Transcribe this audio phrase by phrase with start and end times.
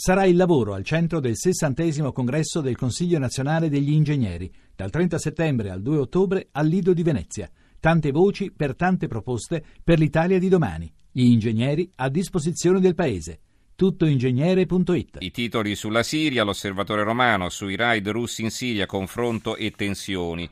[0.00, 5.18] Sarà il lavoro al centro del 60 congresso del Consiglio nazionale degli ingegneri, dal 30
[5.18, 7.50] settembre al 2 ottobre al Lido di Venezia.
[7.80, 10.88] Tante voci per tante proposte per l'Italia di domani.
[11.10, 13.40] Gli ingegneri a disposizione del Paese.
[13.74, 20.48] Tuttoingegnere.it I titoli sulla Siria, l'osservatore romano, sui raid russi in Siria, confronto e tensioni.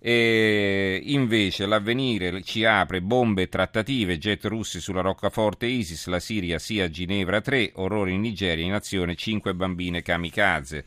[0.00, 6.60] E invece l'avvenire ci apre bombe e trattative, jet russi sulla roccaforte ISIS, la Siria
[6.60, 10.84] sia Ginevra 3, orrore in Nigeria, in azione 5 bambine kamikaze.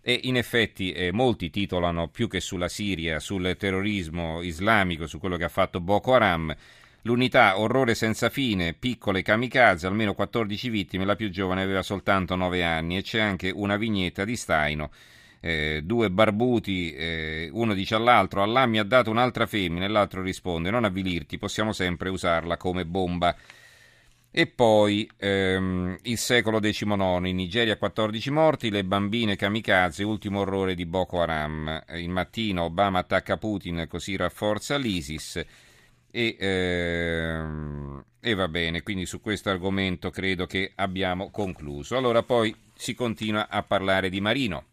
[0.00, 5.36] E in effetti eh, molti titolano più che sulla Siria, sul terrorismo islamico, su quello
[5.36, 6.54] che ha fatto Boko Haram.
[7.02, 12.62] L'unità orrore senza fine, piccole kamikaze, almeno 14 vittime, la più giovane aveva soltanto 9
[12.62, 14.90] anni e c'è anche una vignetta di Staino
[15.46, 20.22] eh, due barbuti, eh, uno dice all'altro, Allah mi ha dato un'altra femmina e l'altro
[20.22, 23.36] risponde, non avvilirti, possiamo sempre usarla come bomba.
[24.30, 30.74] E poi ehm, il secolo XIX, in Nigeria 14 morti, le bambine kamikaze, ultimo orrore
[30.74, 31.84] di Boko Haram.
[31.90, 35.44] Il mattino Obama attacca Putin, così rafforza l'ISIS.
[36.10, 41.98] E, ehm, e va bene, quindi su questo argomento credo che abbiamo concluso.
[41.98, 44.64] Allora poi si continua a parlare di Marino.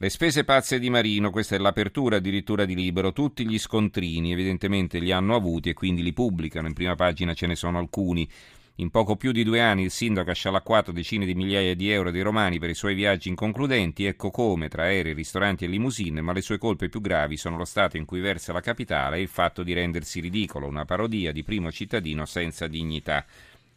[0.00, 5.00] Le spese pazze di Marino, questa è l'apertura addirittura di Libero, tutti gli scontrini evidentemente
[5.00, 8.28] li hanno avuti e quindi li pubblicano, in prima pagina ce ne sono alcuni.
[8.76, 12.12] In poco più di due anni il sindaco ha scialacquato decine di migliaia di euro
[12.12, 16.32] dei romani per i suoi viaggi inconcludenti, ecco come, tra aerei, ristoranti e limousine, ma
[16.32, 19.28] le sue colpe più gravi sono lo stato in cui versa la capitale e il
[19.28, 23.26] fatto di rendersi ridicolo, una parodia di primo cittadino senza dignità.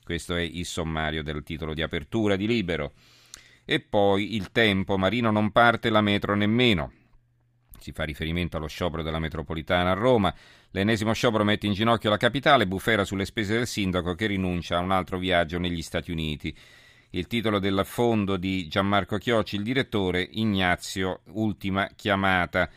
[0.04, 2.92] Questo è il sommario del titolo di apertura di Libero.
[3.66, 6.92] E poi il tempo, Marino non parte la metro nemmeno.
[7.80, 10.34] Si fa riferimento allo sciopero della metropolitana a Roma.
[10.72, 14.82] L'ennesimo sciopero mette in ginocchio la capitale, bufera sulle spese del sindaco che rinuncia a
[14.82, 16.56] un altro viaggio negli Stati Uniti.
[17.12, 22.70] Il titolo del fondo di Gianmarco Chiocci, il direttore, Ignazio, ultima chiamata.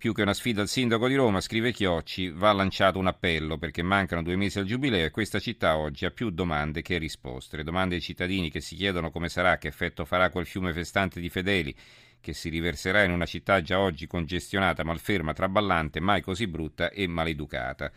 [0.00, 3.82] Più che una sfida al sindaco di Roma, scrive Chiocci, va lanciato un appello perché
[3.82, 7.58] mancano due mesi al giubileo e questa città oggi ha più domande che risposte.
[7.58, 11.20] Le domande ai cittadini che si chiedono come sarà, che effetto farà quel fiume festante
[11.20, 11.76] di fedeli
[12.18, 17.06] che si riverserà in una città già oggi congestionata, malferma, traballante, mai così brutta e
[17.06, 17.92] maleducata.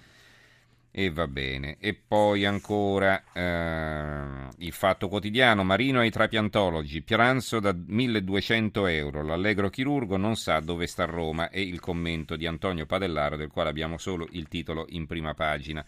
[0.96, 1.78] E va bene.
[1.80, 9.72] E poi ancora eh, il fatto quotidiano, Marino ai trapiantologi, pranzo da 1200 euro, l'allegro
[9.72, 13.98] chirurgo non sa dove sta Roma e il commento di Antonio Padellaro del quale abbiamo
[13.98, 15.84] solo il titolo in prima pagina.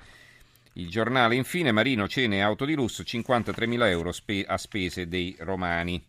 [0.74, 5.36] Il giornale infine, Marino cene e auto di lusso, 53.000 euro spe- a spese dei
[5.38, 6.04] romani.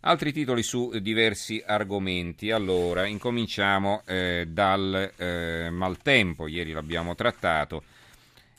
[0.00, 2.50] Altri titoli su diversi argomenti.
[2.50, 7.84] Allora, incominciamo eh, dal eh, maltempo, ieri l'abbiamo trattato.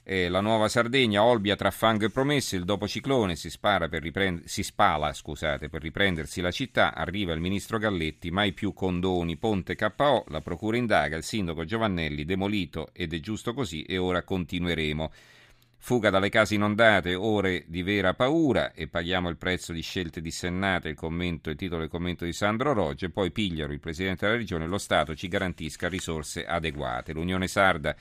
[0.03, 4.63] Eh, la nuova Sardegna, Olbia tra fango e promesse, il dopo ciclone si, riprend- si
[4.63, 10.25] spala scusate, per riprendersi la città, arriva il ministro Galletti, mai più condoni, ponte KO,
[10.29, 15.12] la procura indaga, il sindaco Giovannelli demolito ed è giusto così e ora continueremo.
[15.78, 20.89] Fuga dalle case inondate, ore di vera paura e paghiamo il prezzo di scelte dissennate,
[20.89, 24.68] il, commento, il titolo del commento di Sandro Rogge, poi pigliano il Presidente della Regione,
[24.68, 27.13] lo Stato ci garantisca risorse adeguate.
[27.13, 27.95] L'Unione Sarda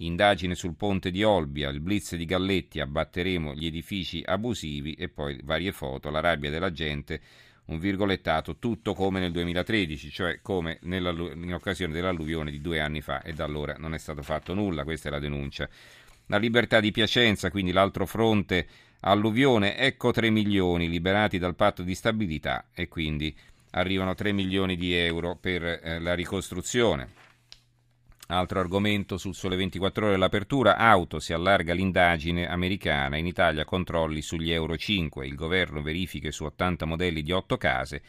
[0.00, 5.38] indagine sul ponte di Olbia, il blitz di Galletti, abbatteremo gli edifici abusivi e poi
[5.42, 7.20] varie foto, la rabbia della gente,
[7.66, 13.22] un virgolettato, tutto come nel 2013, cioè come in occasione dell'alluvione di due anni fa
[13.22, 15.68] e da allora non è stato fatto nulla, questa è la denuncia.
[16.26, 18.66] La libertà di Piacenza, quindi l'altro fronte
[19.00, 23.34] alluvione, ecco 3 milioni liberati dal patto di stabilità e quindi
[23.72, 27.28] arrivano 3 milioni di euro per eh, la ricostruzione.
[28.30, 33.16] Altro argomento sul sole 24 ore l'apertura auto si allarga l'indagine americana.
[33.16, 38.02] In Italia controlli sugli Euro 5 il governo verifiche su 80 modelli di 8 case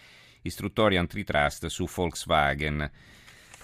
[0.44, 2.92] istruttoria antitrust su Volkswagen.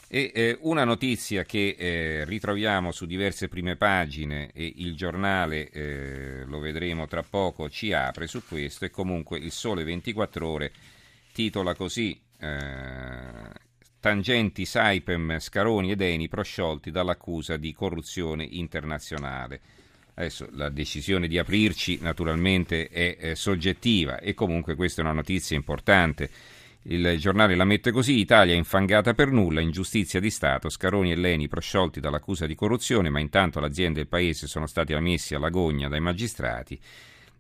[0.08, 6.44] E eh, una notizia che eh, ritroviamo su diverse prime pagine e il giornale, eh,
[6.46, 8.86] lo vedremo tra poco, ci apre su questo.
[8.86, 10.72] E comunque il Sole 24 ore
[11.34, 13.66] titola così eh,
[14.00, 19.60] tangenti Saipem, Scaroni ed Eni prosciolti dall'accusa di corruzione internazionale.
[20.16, 25.56] Adesso la decisione di aprirci naturalmente è, è soggettiva e comunque questa è una notizia
[25.56, 26.30] importante.
[26.84, 31.48] Il giornale la mette così: Italia infangata per nulla, ingiustizia di Stato, Scaroni e Leni
[31.48, 35.88] prosciolti dall'accusa di corruzione, ma intanto l'azienda e il paese sono stati ammessi alla gogna
[35.88, 36.80] dai magistrati.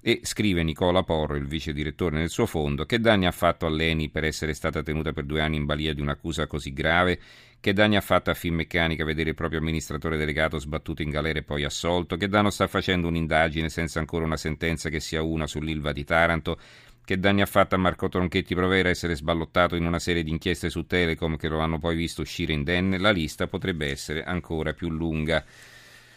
[0.07, 3.69] E scrive Nicola Porro, il vice direttore nel suo fondo, che danni ha fatto a
[3.69, 7.19] Leni per essere stata tenuta per due anni in balia di un'accusa così grave?
[7.59, 11.43] Che danni ha fatto a Finmeccanica vedere il proprio amministratore delegato sbattuto in galera e
[11.43, 12.15] poi assolto?
[12.15, 16.57] Che danno sta facendo un'indagine senza ancora una sentenza che sia una sull'Ilva di Taranto?
[17.03, 20.69] Che danni ha fatto a Marco Tronchetti Provera essere sballottato in una serie di inchieste
[20.69, 22.97] su Telecom che lo hanno poi visto uscire indenne?
[22.97, 25.43] La lista potrebbe essere ancora più lunga.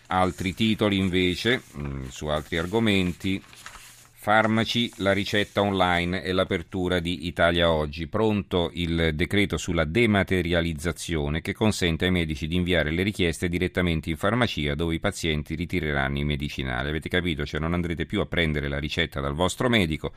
[0.07, 3.43] Altri titoli invece, mm, su altri argomenti.
[4.23, 8.07] Farmaci, la ricetta online e l'apertura di Italia Oggi.
[8.07, 14.19] Pronto il decreto sulla dematerializzazione che consente ai medici di inviare le richieste direttamente in
[14.19, 16.91] farmacia dove i pazienti ritireranno i medicinali.
[16.91, 17.47] Avete capito?
[17.47, 20.13] Cioè non andrete più a prendere la ricetta dal vostro medico.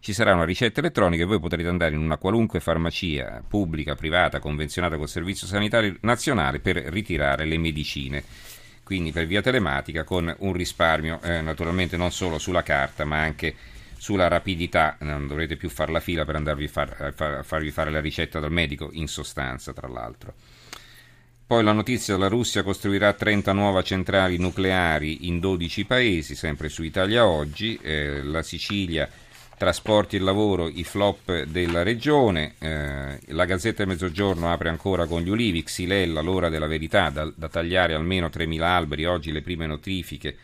[0.00, 4.40] Ci sarà una ricetta elettronica e voi potrete andare in una qualunque farmacia pubblica, privata,
[4.40, 8.24] convenzionata col Servizio Sanitario Nazionale per ritirare le medicine
[8.84, 13.54] quindi per via telematica con un risparmio eh, naturalmente non solo sulla carta ma anche
[14.04, 18.02] sulla rapidità, non dovrete più fare la fila per andarvi far, far, farvi fare la
[18.02, 20.34] ricetta dal medico, in sostanza tra l'altro.
[21.46, 26.82] Poi la notizia, la Russia costruirà 30 nuove centrali nucleari in 12 paesi, sempre su
[26.82, 29.08] Italia Oggi, eh, la Sicilia
[29.56, 35.22] trasporti e lavoro, i flop della regione, eh, la Gazzetta del Mezzogiorno apre ancora con
[35.22, 39.66] gli ulivi, Xylella, l'ora della verità, da, da tagliare almeno 3.000 alberi, oggi le prime
[39.66, 40.36] notifiche.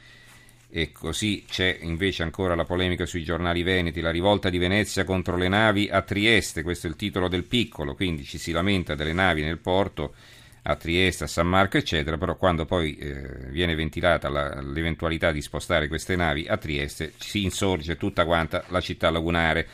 [0.72, 5.36] E così c'è invece ancora la polemica sui giornali veneti, la rivolta di Venezia contro
[5.36, 9.12] le navi a Trieste, questo è il titolo del piccolo, quindi ci si lamenta delle
[9.12, 10.14] navi nel porto
[10.62, 15.40] a Trieste, a San Marco, eccetera, però quando poi eh, viene ventilata la, l'eventualità di
[15.40, 19.66] spostare queste navi a Trieste si insorge tutta quanta la città lagunare.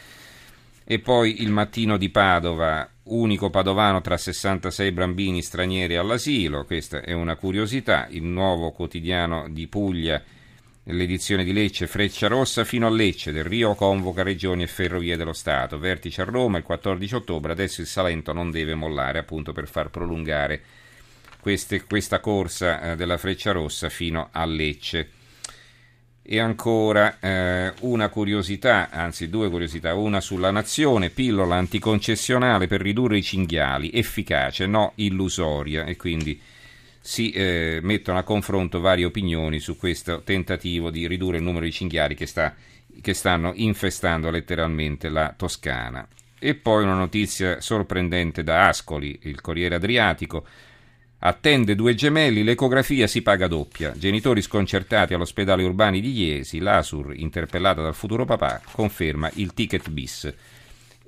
[0.85, 7.13] E poi il mattino di Padova, unico padovano tra 66 bambini stranieri all'asilo, questa è
[7.13, 10.23] una curiosità, il nuovo quotidiano di Puglia,
[10.89, 15.33] l'edizione di Lecce, Freccia Rossa fino a Lecce, del Rio convoca regioni e ferrovie dello
[15.33, 19.67] Stato, vertice a Roma il 14 ottobre, adesso il Salento non deve mollare appunto per
[19.67, 20.63] far prolungare
[21.41, 25.11] queste, questa corsa eh, della Freccia Rossa fino a Lecce.
[26.29, 33.19] E ancora eh, una curiosità, anzi due curiosità, una sulla nazione, pillola anticoncessionale per ridurre
[33.19, 36.41] i cinghiali, efficace, no illusoria, e quindi
[37.07, 41.71] si eh, mettono a confronto varie opinioni su questo tentativo di ridurre il numero di
[41.71, 42.53] cinghiali che, sta,
[43.01, 46.07] che stanno infestando letteralmente la Toscana.
[46.37, 50.45] E poi una notizia sorprendente da Ascoli, il Corriere Adriatico,
[51.19, 53.95] Attende due gemelli, l'ecografia si paga doppia.
[53.97, 60.33] Genitori sconcertati all'ospedale Urbani di Iesi, l'Asur, interpellata dal futuro papà, conferma il ticket bis.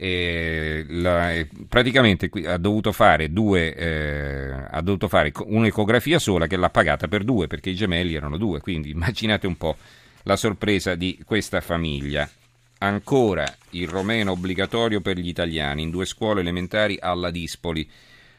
[0.00, 6.70] Eh, la, praticamente ha dovuto, fare due, eh, ha dovuto fare un'ecografia sola che l'ha
[6.70, 9.76] pagata per due perché i gemelli erano due, quindi immaginate un po'
[10.22, 12.30] la sorpresa di questa famiglia.
[12.78, 17.90] Ancora il romeno obbligatorio per gli italiani in due scuole elementari alla Dispoli.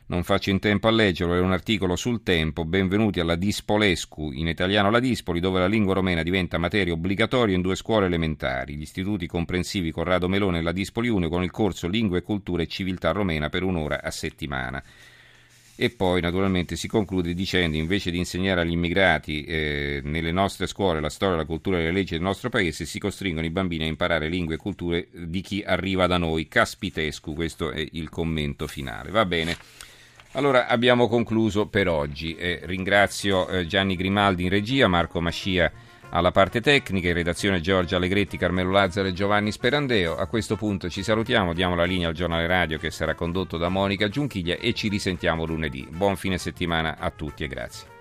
[0.09, 2.65] Non faccio in tempo a leggerlo, è un articolo sul tempo.
[2.65, 7.61] Benvenuti alla Dispolescu, in italiano la Dispoli, dove la lingua romena diventa materia obbligatoria in
[7.61, 8.75] due scuole elementari.
[8.75, 12.63] Gli istituti comprensivi Corrado Melone e la Dispoli 1 con il corso Lingua e Cultura
[12.63, 14.83] e Civiltà Romena per un'ora a settimana.
[15.75, 21.01] E poi naturalmente si conclude dicendo invece di insegnare agli immigrati eh, nelle nostre scuole
[21.01, 23.87] la storia, la cultura e le leggi del nostro paese, si costringono i bambini a
[23.87, 26.47] imparare lingue e culture di chi arriva da noi.
[26.47, 29.11] Caspitescu, questo è il commento finale.
[29.11, 29.55] Va bene.
[30.33, 32.35] Allora abbiamo concluso per oggi.
[32.35, 35.71] Eh, ringrazio eh, Gianni Grimaldi in regia, Marco Mascia
[36.11, 40.15] alla parte tecnica, in redazione Giorgia Allegretti, Carmelo Lazzaro e Giovanni Sperandeo.
[40.15, 43.69] A questo punto ci salutiamo, diamo la linea al giornale radio che sarà condotto da
[43.69, 45.87] Monica Giunchiglia e ci risentiamo lunedì.
[45.89, 47.98] Buon fine settimana a tutti e grazie.